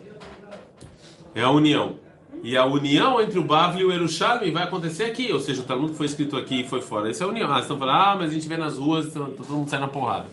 É 1.35 1.43
a 1.43 1.51
união. 1.51 1.97
E 2.43 2.57
a 2.57 2.65
união 2.65 3.21
entre 3.21 3.39
o 3.39 3.45
Bavli 3.45 3.83
e 3.83 3.85
o 3.85 3.93
Yerushalmi 3.93 4.51
vai 4.51 4.63
acontecer 4.63 5.05
aqui, 5.05 5.31
ou 5.31 5.41
seja, 5.41 5.61
o 5.61 5.65
Talmud 5.65 5.95
foi 5.95 6.07
escrito 6.07 6.37
aqui 6.37 6.63
e 6.63 6.69
foi 6.69 6.81
fora. 6.81 7.11
Essa 7.11 7.25
é 7.25 7.27
a 7.27 7.31
união. 7.31 7.53
Ah, 7.53 7.61
estão 7.61 7.79
falando, 7.79 7.97
ah, 7.97 8.17
mas 8.19 8.31
a 8.31 8.33
gente 8.33 8.49
vê 8.49 8.57
nas 8.57 8.79
ruas, 8.79 9.07
então, 9.07 9.31
todo 9.31 9.49
mundo 9.49 9.69
sai 9.69 9.79
na 9.79 9.89
porrada. 9.89 10.27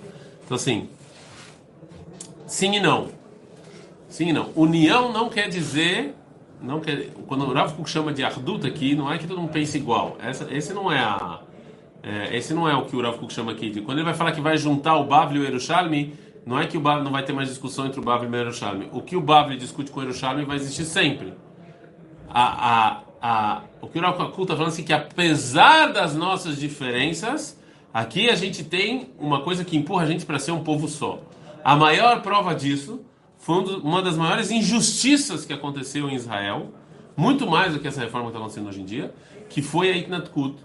Então, 0.46 0.56
assim, 0.56 0.90
sim 2.48 2.76
e 2.76 2.80
não. 2.80 3.10
Sim 4.10 4.30
e 4.30 4.34
não. 4.34 4.50
União 4.56 5.12
não 5.12 5.30
quer 5.30 5.50
dizer. 5.50 6.16
Não 6.60 6.80
quer, 6.80 7.12
quando 7.28 7.46
o 7.46 7.54
Rav 7.54 7.74
Kuk 7.74 7.88
chama 7.88 8.12
de 8.12 8.24
Ardut 8.24 8.66
aqui, 8.66 8.96
não 8.96 9.14
é 9.14 9.20
que 9.20 9.28
todo 9.28 9.40
mundo 9.40 9.52
pense 9.52 9.78
igual. 9.78 10.18
Essa, 10.20 10.48
esse 10.52 10.74
não 10.74 10.92
é 10.92 10.98
a. 10.98 11.42
É, 12.02 12.36
esse 12.36 12.52
não 12.54 12.68
é 12.68 12.76
o 12.76 12.86
que 12.86 12.96
o 12.96 13.02
Rav 13.02 13.20
Kuk 13.20 13.32
chama 13.32 13.52
aqui. 13.52 13.70
De, 13.70 13.82
quando 13.82 14.00
ele 14.00 14.06
vai 14.06 14.16
falar 14.16 14.32
que 14.32 14.42
vai 14.42 14.58
juntar 14.58 14.98
o 14.98 15.04
Bavli 15.04 15.38
e 15.38 15.42
o 15.42 15.44
Yerushalmi, 15.44 16.16
não 16.46 16.58
é 16.58 16.66
que 16.66 16.76
o 16.76 16.82
Bavli 16.82 17.04
não 17.04 17.12
vai 17.12 17.24
ter 17.24 17.34
mais 17.34 17.50
discussão 17.50 17.86
entre 17.86 18.00
o 18.00 18.04
Bavli 18.04 18.28
e 18.28 18.32
o 18.32 18.36
Yerushalmi. 18.36 18.90
O 18.92 19.02
que 19.02 19.16
o 19.16 19.22
Bavli 19.22 19.56
discute 19.56 19.92
com 19.92 20.00
o 20.00 20.04
Yerushalmi 20.04 20.46
vai 20.46 20.56
existir 20.56 20.86
sempre 20.86 21.34
a, 22.30 22.44
a, 22.70 23.02
a, 23.22 23.62
o 23.82 23.88
que 23.88 23.98
o 23.98 24.02
Rav 24.02 24.14
está 24.14 24.56
falando 24.56 24.68
assim 24.68 24.84
que 24.84 24.94
apesar 24.94 25.92
das 25.92 26.16
nossas 26.16 26.58
diferenças, 26.60 27.60
aqui 27.94 28.30
a 28.30 28.36
gente 28.36 28.64
tem 28.64 29.10
uma 29.18 29.42
coisa 29.42 29.64
que 29.64 29.78
empurra 29.78 30.04
a 30.04 30.06
gente 30.06 30.26
para 30.26 30.40
ser 30.40 30.52
um 30.52 30.64
povo 30.64 30.88
só. 30.88 31.20
A 31.68 31.76
maior 31.76 32.22
prova 32.22 32.56
disso 32.56 33.02
foi 33.38 33.58
uma 33.84 34.02
das 34.02 34.16
maiores 34.16 34.50
injustiças 34.50 35.44
que 35.44 35.52
aconteceu 35.52 36.10
em 36.10 36.16
Israel, 36.16 36.72
muito 37.14 37.46
mais 37.46 37.74
do 37.74 37.80
que 37.80 37.90
essa 37.90 38.00
reforma 38.00 38.28
que 38.28 38.30
está 38.30 38.40
acontecendo 38.40 38.70
hoje 38.70 38.80
em 38.80 38.86
dia, 38.86 39.14
que 39.50 39.62
foi 39.62 39.90
a 39.92 39.98
Iknat 39.98 40.30
Kut, 40.30 40.56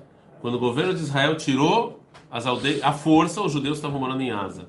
quando 0.40 0.54
o 0.54 0.58
governo 0.60 0.94
de 0.94 1.00
Israel 1.00 1.36
tirou 1.36 2.00
as 2.30 2.46
aldeias, 2.46 2.84
a 2.84 2.92
força, 2.92 3.42
os 3.42 3.50
judeus 3.50 3.78
estavam 3.78 3.98
morando 3.98 4.22
em 4.22 4.30
Asa. 4.30 4.68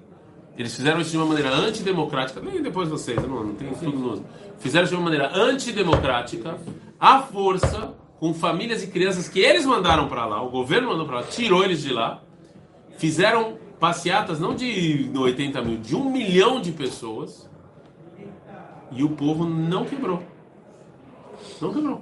Eles 0.58 0.76
fizeram 0.76 1.02
isso 1.02 1.12
de 1.12 1.18
uma 1.18 1.28
maneira 1.28 1.54
antidemocrática, 1.54 2.42
nem 2.42 2.64
depois 2.64 2.90
vocês, 2.90 3.22
não, 3.22 3.44
não 3.44 3.54
tem 3.54 3.70
tudo 3.70 4.00
no... 4.00 4.26
Fizeram 4.58 4.86
isso 4.86 4.96
de 4.96 5.00
uma 5.00 5.04
maneira 5.04 5.38
antidemocrática, 5.38 6.58
à 7.00 7.20
força, 7.20 7.94
com 8.20 8.34
famílias 8.34 8.82
e 8.82 8.88
crianças 8.88 9.30
que 9.30 9.40
eles 9.40 9.68
mandaram 9.68 10.08
para 10.08 10.26
lá, 10.26 10.42
o 10.42 10.50
governo 10.50 10.88
mandou 10.88 11.06
para 11.06 11.18
lá, 11.18 11.24
tirou 11.28 11.64
eles 11.64 11.84
de 11.84 11.94
lá, 11.94 12.24
fizeram 12.98 13.62
passeatas 13.84 14.40
não 14.40 14.56
de 14.56 15.12
80 15.14 15.62
mil, 15.62 15.78
de 15.78 15.94
um 15.94 16.10
milhão 16.10 16.62
de 16.62 16.72
pessoas, 16.72 17.50
e 18.90 19.04
o 19.04 19.10
povo 19.10 19.44
não 19.44 19.84
quebrou. 19.84 20.24
Não 21.60 21.74
quebrou. 21.74 22.02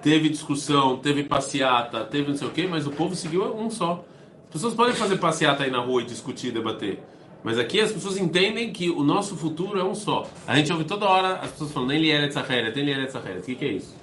Teve 0.00 0.30
discussão, 0.30 0.96
teve 0.96 1.24
passeata, 1.24 2.06
teve 2.06 2.30
não 2.30 2.38
sei 2.38 2.48
o 2.48 2.50
quê, 2.50 2.66
mas 2.66 2.86
o 2.86 2.90
povo 2.90 3.14
seguiu 3.14 3.54
um 3.54 3.68
só. 3.68 4.02
As 4.46 4.50
pessoas 4.50 4.72
podem 4.72 4.94
fazer 4.94 5.18
passeata 5.18 5.62
aí 5.62 5.70
na 5.70 5.80
rua 5.80 6.00
e 6.00 6.06
discutir, 6.06 6.50
debater. 6.50 7.02
Mas 7.44 7.58
aqui 7.58 7.82
as 7.82 7.92
pessoas 7.92 8.16
entendem 8.16 8.72
que 8.72 8.88
o 8.88 9.04
nosso 9.04 9.36
futuro 9.36 9.78
é 9.78 9.84
um 9.84 9.94
só. 9.94 10.26
A 10.46 10.56
gente 10.56 10.72
ouve 10.72 10.84
toda 10.84 11.04
hora 11.04 11.34
as 11.34 11.50
pessoas 11.50 11.70
falando, 11.70 11.90
nem 11.90 12.00
Lieret 12.00 12.32
Zaheret, 12.32 12.74
nem 12.74 12.86
Lieret 12.86 13.12
Zaheret. 13.12 13.40
O 13.40 13.42
que, 13.42 13.54
que 13.56 13.64
é 13.66 13.72
isso? 13.72 13.94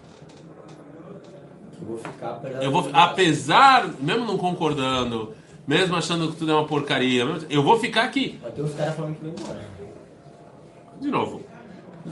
Eu 1.86 1.92
vou 1.92 1.98
ficar 1.98 2.30
apesar, 2.32 2.63
eu 2.63 2.72
vou, 2.72 2.89
apesar, 2.92 3.89
mesmo 4.00 4.25
não 4.25 4.38
concordando, 4.38 5.34
mesmo 5.68 5.96
achando 5.96 6.32
que 6.32 6.38
tudo 6.38 6.51
é 6.51 6.56
uma 6.56 6.65
porcaria, 6.65 7.24
eu 7.50 7.62
vou 7.62 7.80
ficar 7.80 8.04
aqui. 8.04 8.39
Vai 8.42 8.51
ter 8.51 8.62
os 8.62 8.74
caras 8.74 8.96
falando 8.96 9.15
que 9.15 9.24
vai 9.24 9.32
embora. 9.32 9.75
De 11.00 11.12
novo, 11.12 11.44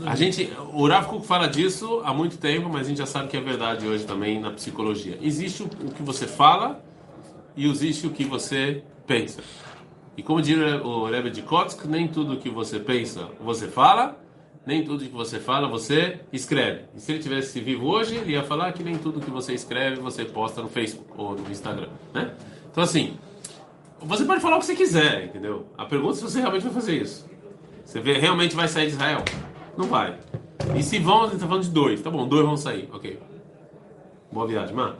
a 0.06 0.16
gente, 0.16 0.52
o 0.74 0.88
Rav 0.88 1.08
Kuk 1.08 1.26
fala 1.26 1.48
disso 1.48 2.02
há 2.04 2.14
muito 2.14 2.38
tempo, 2.38 2.68
mas 2.70 2.86
a 2.86 2.90
gente 2.90 2.98
já 2.98 3.06
sabe 3.06 3.28
que 3.28 3.38
é 3.38 3.42
verdade 3.42 3.88
hoje 3.88 4.06
também 4.06 4.40
na 4.40 4.52
psicologia. 4.52 5.18
Existe 5.22 5.64
o 5.64 5.68
que 5.68 6.02
você 6.02 6.28
fala 6.28 6.84
e 7.56 7.70
existe 7.70 8.08
o 8.08 8.10
que 8.10 8.26
você 8.26 8.84
pensa. 9.06 9.42
E 10.18 10.24
como 10.24 10.42
diz 10.42 10.58
o 10.84 11.06
Rebbe 11.06 11.30
de 11.30 11.42
Kotsk, 11.42 11.86
nem 11.86 12.08
tudo 12.08 12.38
que 12.38 12.50
você 12.50 12.80
pensa 12.80 13.28
você 13.40 13.68
fala, 13.68 14.18
nem 14.66 14.84
tudo 14.84 15.04
que 15.04 15.12
você 15.12 15.40
fala 15.40 15.68
você 15.68 16.20
escreve. 16.32 16.86
E 16.96 17.00
se 17.00 17.12
ele 17.12 17.22
tivesse 17.22 17.60
vivo 17.60 17.88
hoje, 17.88 18.16
ele 18.16 18.34
ia 18.34 18.44
falar 18.44 18.72
que 18.74 18.84
nem 18.84 18.98
tudo 18.98 19.20
que 19.20 19.30
você 19.30 19.54
escreve 19.54 20.00
você 20.00 20.26
posta 20.26 20.62
no 20.62 20.70
Facebook 20.70 21.10
ou 21.18 21.36
no 21.36 21.52
Instagram, 21.52 21.90
né? 22.14 22.34
Então 22.72 22.84
assim, 22.84 23.16
você 24.02 24.26
pode 24.26 24.42
falar 24.42 24.58
o 24.58 24.60
que 24.60 24.66
você 24.66 24.76
quiser, 24.76 25.26
entendeu? 25.26 25.68
A 25.78 25.86
pergunta 25.86 26.14
é 26.14 26.16
se 26.18 26.24
você 26.24 26.40
realmente 26.40 26.64
vai 26.64 26.74
fazer 26.74 27.02
isso. 27.02 27.30
Você 27.84 28.00
vê, 28.00 28.18
realmente 28.18 28.56
vai 28.56 28.68
sair 28.68 28.88
de 28.88 28.94
Israel? 28.94 29.24
Não 29.78 29.86
vai. 29.86 30.18
E 30.76 30.82
se 30.82 31.00
vão, 31.00 31.22
a 31.22 31.26
gente 31.26 31.36
está 31.36 31.48
falando 31.48 31.64
de 31.64 31.72
dois. 31.72 32.02
Tá 32.02 32.10
bom, 32.10 32.28
dois 32.28 32.46
vão 32.46 32.56
sair. 32.56 32.90
Ok. 32.94 33.20
Boa 34.32 34.48
viagem, 34.48 34.74
mano 34.74 34.98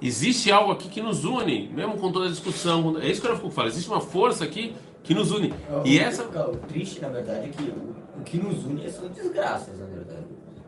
existe 0.00 0.50
algo 0.50 0.72
aqui 0.72 0.88
que 0.88 1.00
nos 1.00 1.24
une, 1.24 1.68
mesmo 1.68 1.96
com 1.96 2.10
toda 2.10 2.26
a 2.26 2.28
discussão. 2.28 2.96
É 3.00 3.10
isso 3.10 3.20
que 3.20 3.26
eu 3.26 3.50
falo. 3.50 3.68
Existe 3.68 3.90
uma 3.90 4.00
força 4.00 4.44
aqui 4.44 4.74
que 5.08 5.14
nos 5.14 5.32
une. 5.32 5.54
E 5.86 5.98
essa. 5.98 6.22
O 6.24 6.56
triste, 6.58 7.00
na 7.00 7.08
verdade, 7.08 7.46
é 7.46 7.48
que 7.48 7.62
o, 7.62 8.20
o 8.20 8.22
que 8.22 8.36
nos 8.36 8.66
une 8.66 8.90
são 8.90 9.08
desgraças, 9.08 9.78
na 9.78 9.86
verdade. 9.86 10.26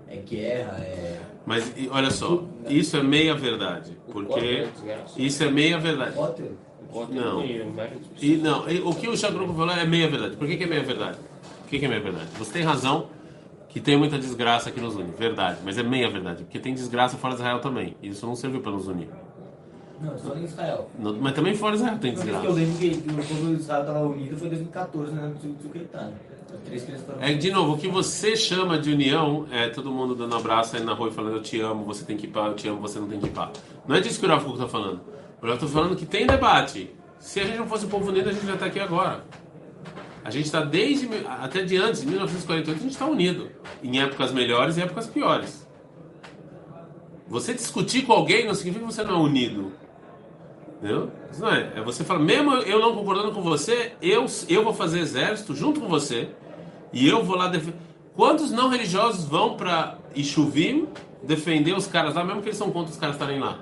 É 0.09 0.17
guerra, 0.17 0.79
é. 0.79 1.21
Mas 1.45 1.71
olha 1.91 2.11
só, 2.11 2.43
isso 2.67 2.97
é 2.97 3.03
meia 3.03 3.35
verdade. 3.35 3.99
Porque 4.11 4.67
isso 5.19 5.45
é 5.45 5.51
meia 5.51 5.79
verdade. 5.79 6.17
Não. 7.11 7.45
E 8.21 8.37
não, 8.37 8.65
o 8.89 8.95
que 8.95 9.09
o 9.09 9.17
Chacruco 9.17 9.53
falou 9.53 9.75
é 9.75 9.85
meia 9.85 10.09
verdade. 10.09 10.37
Por 10.37 10.49
que, 10.49 10.57
que 10.57 10.65
é 10.65 10.67
meia 10.67 10.83
verdade? 10.83 11.19
Por 11.61 11.69
que, 11.69 11.79
que 11.79 11.85
é 11.85 11.89
meia 11.89 12.01
verdade? 12.01 12.29
Você 12.39 12.53
tem 12.55 12.63
razão 12.63 13.09
que 13.69 13.79
tem 13.79 13.97
muita 13.97 14.19
desgraça 14.19 14.71
aqui 14.71 14.81
nos 14.81 14.97
une. 14.97 15.13
Verdade, 15.13 15.61
mas 15.63 15.77
é 15.77 15.83
meia 15.83 16.11
verdade, 16.11 16.43
porque 16.45 16.59
tem 16.59 16.75
desgraça 16.75 17.17
fora 17.19 17.35
de 17.35 17.41
Israel 17.41 17.61
também. 17.61 17.95
E 18.03 18.09
isso 18.09 18.27
não 18.27 18.35
serviu 18.35 18.61
para 18.61 18.73
nos 18.73 18.89
unir. 18.89 19.09
Não, 20.01 20.19
só 20.19 20.35
em 20.35 20.45
Israel. 20.45 20.89
Mas 21.21 21.35
também 21.35 21.55
fora 21.55 21.77
Israel 21.77 21.99
tem 21.99 22.15
desgraça. 22.15 22.47
Eu 22.47 22.53
lembro 22.53 22.79
que 22.79 22.89
o 22.89 23.15
povo 23.15 23.55
de 23.55 23.61
Israel 23.61 23.81
estava 23.81 24.01
unido 24.01 24.37
foi 24.37 24.47
em 24.47 24.51
2014, 24.51 25.13
né? 25.13 25.33
É 27.21 27.33
de 27.35 27.51
novo, 27.51 27.75
o 27.75 27.79
que 27.79 27.89
você 27.89 28.37
chama 28.37 28.79
de 28.79 28.93
união 28.93 29.47
é 29.51 29.69
todo 29.69 29.91
mundo 29.91 30.15
dando 30.15 30.35
abraço 30.35 30.77
aí 30.77 30.83
na 30.83 30.95
rua 30.95 31.09
e 31.09 31.13
falando 31.13 31.37
eu 31.37 31.43
te 31.43 31.61
amo, 31.61 31.85
você 31.85 32.05
tem 32.05 32.17
que 32.17 32.27
ir 32.27 32.31
para, 32.31 32.49
eu 32.49 32.55
te 32.55 32.69
amo, 32.69 32.81
você 32.81 32.99
não 32.99 33.09
tem 33.09 33.21
que 33.21 33.27
ir 33.27 33.31
para. 33.31 33.53
Não 33.87 33.95
é 33.95 34.01
disso 34.01 34.19
que 34.19 34.27
o 34.27 34.29
Rafa 34.29 34.49
está 34.49 34.67
falando. 34.67 35.01
O 35.41 35.47
Rafa 35.47 35.65
está 35.65 35.79
falando 35.79 35.97
que 35.97 36.07
tem 36.07 36.27
debate. 36.27 36.91
Se 37.19 37.41
a 37.41 37.45
gente 37.45 37.59
não 37.59 37.67
fosse 37.67 37.87
o 37.87 37.89
povo 37.89 38.09
unido, 38.09 38.31
a 38.31 38.33
gente 38.33 38.47
já 38.47 38.55
está 38.55 38.67
aqui 38.67 38.81
agora. 38.81 39.25
A 40.25 40.31
gente 40.31 40.47
está 40.47 40.61
desde 40.63 41.09
até 41.27 41.63
de 41.63 41.77
antes, 41.77 42.01
de 42.01 42.07
1948, 42.09 42.71
a 42.71 42.83
gente 42.83 42.93
está 42.93 43.07
unido. 43.07 43.51
Em 43.83 44.01
épocas 44.01 44.33
melhores 44.33 44.77
e 44.77 44.83
épocas 44.83 45.07
piores. 45.07 45.67
Você 47.29 47.55
discutir 47.55 48.03
com 48.03 48.13
alguém 48.13 48.47
não 48.47 48.55
significa 48.55 48.85
que 48.85 48.93
você 48.93 49.05
não 49.05 49.15
é 49.15 49.19
unido. 49.19 49.73
Entendeu? 50.81 51.11
Isso 51.31 51.43
não 51.43 51.51
é. 51.51 51.73
É 51.77 51.83
você 51.83 52.03
falar, 52.03 52.21
mesmo 52.21 52.55
eu 52.55 52.81
não 52.81 52.95
concordando 52.95 53.33
com 53.33 53.43
você, 53.43 53.93
eu, 54.01 54.25
eu 54.49 54.65
vou 54.65 54.73
fazer 54.73 55.01
exército 55.01 55.55
junto 55.55 55.79
com 55.79 55.89
você 55.89 56.31
e 56.91 57.07
eu 57.07 57.23
vou 57.23 57.37
lá 57.37 57.49
defender. 57.49 57.77
Quantos 58.17 58.51
não 58.51 58.71
religiosos 58.71 59.25
vão 59.27 59.57
para 59.57 59.99
Ishuvim 60.15 60.89
defender 61.23 61.77
os 61.77 61.87
caras 61.87 62.15
lá, 62.15 62.25
mesmo 62.25 62.41
que 62.41 62.49
eles 62.49 62.57
são 62.57 62.71
contra 62.71 62.91
os 62.91 62.99
caras 62.99 63.17
estarem 63.17 63.39
lá? 63.39 63.59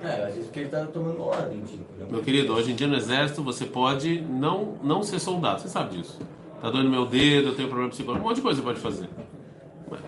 É, 0.00 0.24
às 0.24 0.34
vezes 0.34 0.44
porque 0.44 0.60
ele 0.60 0.68
tá 0.68 0.84
tomando 0.86 1.20
ordem, 1.20 1.60
tipo. 1.62 1.84
Meu 2.10 2.22
querido, 2.22 2.52
hoje 2.52 2.70
em 2.70 2.74
dia 2.76 2.86
no 2.86 2.94
exército 2.94 3.42
você 3.42 3.66
pode 3.66 4.20
não, 4.20 4.76
não 4.82 5.02
ser 5.02 5.18
soldado, 5.18 5.60
você 5.60 5.68
sabe 5.68 5.96
disso. 5.96 6.20
Tá 6.60 6.70
doendo 6.70 6.88
meu 6.88 7.06
dedo, 7.06 7.48
eu 7.48 7.56
tenho 7.56 7.68
problema 7.68 7.90
psicológico, 7.90 8.24
um 8.24 8.28
monte 8.28 8.36
de 8.36 8.42
coisa 8.42 8.60
você 8.60 8.64
pode 8.64 8.80
fazer. 8.80 9.08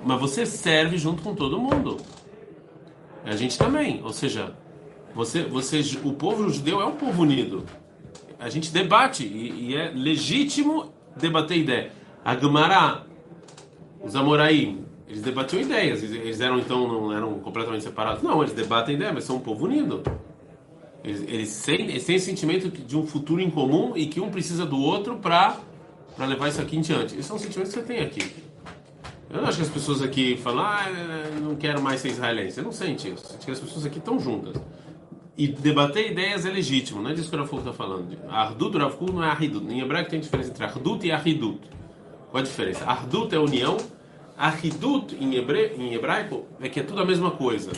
Mas 0.04 0.20
você 0.20 0.46
serve 0.46 0.96
junto 0.98 1.22
com 1.22 1.34
todo 1.34 1.58
mundo. 1.58 1.96
A 3.24 3.34
gente 3.34 3.58
também, 3.58 4.00
ou 4.04 4.12
seja, 4.12 4.54
você, 5.18 5.42
você, 5.42 5.80
o 6.04 6.12
povo 6.12 6.48
judeu 6.48 6.80
é 6.80 6.86
um 6.86 6.94
povo 6.94 7.22
unido. 7.22 7.64
A 8.38 8.48
gente 8.48 8.70
debate 8.70 9.24
e, 9.24 9.70
e 9.70 9.74
é 9.74 9.90
legítimo 9.90 10.92
debater 11.16 11.58
ideia. 11.58 11.90
A 12.24 12.36
Gemara, 12.36 13.04
os 14.00 14.14
Amoraim, 14.14 14.84
eles 15.08 15.20
debatiam 15.20 15.60
ideias. 15.60 16.04
Eles 16.04 16.40
eram 16.40 16.60
então 16.60 16.86
não 16.86 17.12
eram 17.12 17.40
completamente 17.40 17.82
separados. 17.82 18.22
Não, 18.22 18.40
eles 18.40 18.54
debatem 18.54 18.94
ideias, 18.94 19.12
mas 19.12 19.24
são 19.24 19.38
um 19.38 19.40
povo 19.40 19.64
unido. 19.64 20.04
Eles, 21.02 21.22
eles, 21.22 21.62
têm, 21.64 21.88
eles 21.88 22.04
têm 22.04 22.14
esse 22.14 22.26
sentimento 22.26 22.68
de 22.68 22.96
um 22.96 23.04
futuro 23.04 23.40
em 23.40 23.50
comum 23.50 23.94
e 23.96 24.06
que 24.06 24.20
um 24.20 24.30
precisa 24.30 24.64
do 24.64 24.80
outro 24.80 25.16
para 25.16 25.56
para 26.16 26.26
levar 26.26 26.46
isso 26.46 26.60
aqui 26.60 26.76
em 26.76 26.80
diante. 26.80 27.14
Esses 27.14 27.26
são 27.26 27.36
sentimentos 27.36 27.74
que 27.74 27.80
você 27.80 27.84
tem 27.84 28.02
aqui. 28.02 28.36
Eu 29.30 29.42
não 29.42 29.48
acho 29.48 29.56
que 29.58 29.64
as 29.64 29.68
pessoas 29.68 30.00
aqui 30.00 30.36
falam, 30.36 30.64
ah, 30.64 30.86
não 31.42 31.56
quero 31.56 31.82
mais 31.82 32.00
ser 32.00 32.10
israelense. 32.10 32.52
Você 32.52 32.62
não 32.62 32.70
sente 32.70 33.08
isso. 33.08 33.34
Acho 33.36 33.44
que 33.44 33.50
as 33.50 33.58
pessoas 33.58 33.84
aqui 33.84 33.98
estão 33.98 34.16
juntas. 34.20 34.54
E 35.38 35.46
debater 35.46 36.10
ideias 36.10 36.44
é 36.44 36.50
legítimo, 36.50 37.00
não 37.00 37.10
é 37.10 37.14
disso 37.14 37.30
que 37.30 37.36
o 37.36 37.38
Rav 37.38 37.58
está 37.58 37.72
falando. 37.72 38.18
Ardut 38.28 38.72
do 38.72 38.78
Rav 38.78 38.96
não 39.12 39.22
é 39.22 39.30
Ahidut. 39.30 39.72
Em 39.72 39.80
hebraico 39.80 40.10
tem 40.10 40.18
diferença 40.18 40.50
entre 40.50 40.64
Ardut 40.64 41.06
e 41.06 41.12
Ahidut. 41.12 41.60
Qual 42.28 42.42
a 42.42 42.44
diferença? 42.44 42.84
Ardut 42.84 43.32
é 43.32 43.38
união, 43.38 43.76
A 44.36 44.50
Hidut 44.50 45.16
em, 45.16 45.36
hebre, 45.36 45.74
em 45.78 45.94
hebraico 45.94 46.46
é 46.60 46.68
que 46.68 46.80
é 46.80 46.82
tudo 46.82 47.00
a 47.00 47.04
mesma 47.04 47.30
coisa. 47.30 47.70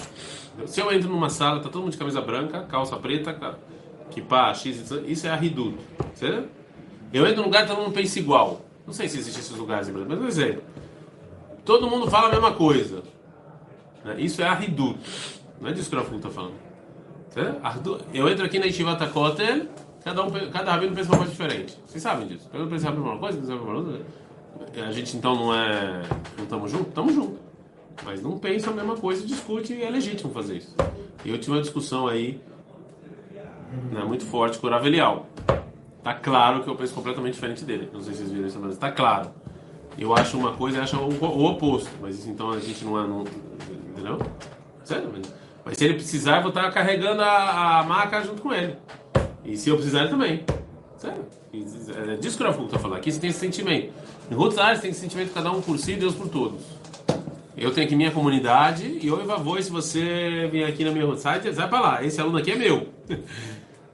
Se 0.66 0.80
eu 0.80 0.90
entro 0.90 1.10
numa 1.10 1.28
sala, 1.28 1.60
tá 1.60 1.68
todo 1.68 1.82
mundo 1.82 1.92
de 1.92 1.98
camisa 1.98 2.22
branca, 2.22 2.62
calça 2.62 2.96
preta, 2.96 3.58
kippah, 4.10 4.54
x, 4.54 4.90
isso 5.06 5.26
é 5.26 5.30
a 5.30 5.42
Hidut. 5.42 5.76
Certo? 6.14 6.48
Eu 7.12 7.26
entro 7.26 7.38
num 7.38 7.44
lugar 7.44 7.64
e 7.64 7.66
todo 7.66 7.78
mundo 7.78 7.92
pensa 7.92 8.18
igual. 8.18 8.62
Não 8.86 8.94
sei 8.94 9.06
se 9.06 9.18
existem 9.18 9.42
esses 9.42 9.56
lugares 9.56 9.86
em 9.86 9.92
Brasil, 9.92 10.08
mas 10.10 10.20
um 10.22 10.26
exemplo. 10.26 10.62
Todo 11.62 11.88
mundo 11.88 12.10
fala 12.10 12.28
a 12.28 12.30
mesma 12.30 12.52
coisa. 12.52 13.02
Né? 14.02 14.16
Isso 14.18 14.40
é 14.40 14.48
a 14.48 14.62
Hidut. 14.62 14.98
Não 15.60 15.68
é 15.68 15.72
disso 15.74 15.90
que 15.90 15.96
o 15.96 15.98
Rafu 15.98 16.16
está 16.16 16.30
falando. 16.30 16.69
Eu 18.12 18.28
entro 18.28 18.44
aqui 18.44 18.58
na 18.58 18.66
Yeshivat 18.66 19.06
Kotel, 19.10 19.66
cada, 20.04 20.24
um, 20.24 20.30
cada 20.50 20.72
rabino 20.72 20.94
pensa 20.94 21.10
uma 21.10 21.18
coisa 21.18 21.30
diferente. 21.30 21.78
Vocês 21.86 22.02
sabem 22.02 22.26
disso. 22.26 22.48
Cada 22.50 22.64
um 22.64 22.68
pensa 22.68 22.88
a 22.88 22.92
mesma 22.92 23.18
coisa, 23.18 23.38
pensa 23.38 23.52
a 23.52 23.56
mesma 23.56 23.82
coisa. 23.82 24.00
A 24.86 24.92
gente 24.92 25.16
então 25.16 25.34
não 25.34 25.54
é. 25.54 26.02
Não 26.36 26.44
estamos 26.44 26.70
juntos? 26.70 26.88
Estamos 26.88 27.14
juntos. 27.14 27.38
Mas 28.04 28.22
não 28.22 28.38
pensa 28.38 28.70
a 28.70 28.74
mesma 28.74 28.96
coisa, 28.96 29.26
discute 29.26 29.74
e 29.74 29.82
é 29.82 29.90
legítimo 29.90 30.32
fazer 30.32 30.56
isso. 30.56 30.74
Eu 31.24 31.38
tive 31.38 31.52
uma 31.52 31.60
discussão 31.60 32.06
aí 32.06 32.40
né, 33.92 34.02
muito 34.04 34.24
forte 34.24 34.58
com 34.58 34.66
o 34.66 34.70
Ravelial. 34.70 35.26
Tá 36.02 36.14
claro 36.14 36.62
que 36.62 36.70
eu 36.70 36.74
penso 36.74 36.94
completamente 36.94 37.34
diferente 37.34 37.64
dele. 37.64 37.90
Não 37.92 38.00
sei 38.00 38.14
se 38.14 38.20
vocês 38.20 38.32
viram 38.32 38.46
isso, 38.46 38.58
mas 38.58 38.78
tá 38.78 38.90
claro. 38.90 39.30
Eu 39.98 40.14
acho 40.14 40.38
uma 40.38 40.52
coisa 40.52 40.78
e 40.78 40.80
acho 40.80 40.96
o, 40.96 41.24
o, 41.24 41.44
oposto. 41.44 41.90
Mas 42.00 42.26
então 42.26 42.50
a 42.50 42.58
gente 42.58 42.84
não 42.84 42.98
é. 42.98 43.06
Não, 43.06 43.24
entendeu? 43.90 44.18
Sério? 44.82 45.10
Mas, 45.12 45.32
mas, 45.70 45.78
se 45.78 45.84
ele 45.84 45.94
precisar, 45.94 46.38
eu 46.38 46.42
vou 46.42 46.48
estar 46.48 46.68
carregando 46.72 47.22
a, 47.22 47.78
a 47.78 47.84
maca 47.84 48.20
junto 48.24 48.42
com 48.42 48.52
ele. 48.52 48.74
E 49.44 49.56
se 49.56 49.70
eu 49.70 49.76
precisar, 49.76 50.00
ele 50.00 50.08
também. 50.08 50.44
Sério? 50.96 51.24
É 52.12 52.16
disso 52.16 52.36
que 52.36 52.42
o 52.42 52.46
Rafu 52.46 52.64
está 52.64 52.76
falando. 52.76 52.98
Aqui 52.98 53.12
você 53.12 53.20
tem 53.20 53.30
esse 53.30 53.38
sentimento. 53.38 53.92
Em 54.28 54.34
outras 54.34 54.58
áreas 54.58 54.80
tem 54.80 54.90
esse 54.90 54.98
sentimento 54.98 55.32
cada 55.32 55.48
um 55.52 55.60
por 55.60 55.78
si 55.78 55.92
e 55.92 55.96
Deus 55.96 56.16
por 56.16 56.28
todos. 56.28 56.60
Eu 57.56 57.72
tenho 57.72 57.86
aqui 57.86 57.94
minha 57.94 58.10
comunidade 58.10 58.98
e 59.00 59.08
oi, 59.08 59.22
vovô, 59.24 59.62
se 59.62 59.70
você 59.70 60.48
vier 60.50 60.68
aqui 60.68 60.84
na 60.84 60.90
minha 60.90 61.16
site, 61.16 61.48
vai 61.50 61.68
para 61.68 61.80
lá. 61.80 62.04
Esse 62.04 62.20
aluno 62.20 62.38
aqui 62.38 62.50
é 62.50 62.56
meu. 62.56 62.88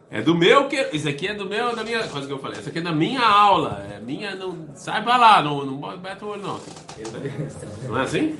É 0.09 0.23
do 0.23 0.37
meu 0.37 0.69
que. 0.69 0.77
Isso 0.93 1.09
aqui 1.09 1.27
é 1.27 1.35
do 1.35 1.47
meu, 1.47 1.75
da 1.75 1.83
minha. 1.83 2.07
Coisa 2.07 2.29
que 2.29 2.33
eu 2.33 2.39
falei. 2.39 2.61
Isso 2.61 2.69
aqui 2.69 2.79
é 2.79 2.81
da 2.81 2.93
minha 2.93 3.21
aula. 3.21 3.85
É 3.93 3.99
minha. 3.99 4.37
Não, 4.37 4.69
sai 4.73 5.03
pra 5.03 5.17
lá, 5.17 5.43
não, 5.43 5.67
não 5.67 5.79
bate 5.99 6.25
o 6.25 6.29
olho, 6.29 6.43
não. 6.43 6.61
Não 7.89 7.99
é 7.99 8.03
assim? 8.03 8.37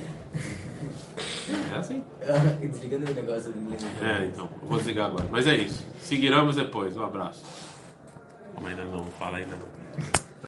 É 1.73 1.77
assim. 1.77 2.03
Desligando 2.59 3.11
o 3.11 3.13
negócio 3.13 3.51
do 3.51 3.59
inglês. 3.59 3.85
É, 4.01 4.25
então. 4.25 4.49
Eu 4.61 4.67
vou 4.67 4.77
desligar 4.77 5.07
agora. 5.07 5.25
Mas 5.31 5.47
é 5.47 5.55
isso. 5.55 5.85
Seguiremos 6.01 6.55
depois. 6.55 6.95
Um 6.97 7.03
abraço. 7.03 7.43
Como 8.55 8.67
ainda 8.67 8.83
não 8.85 9.05
fala 9.05 9.37
ainda 9.37 9.55
não. 9.55 10.26